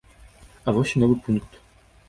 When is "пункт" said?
1.29-1.63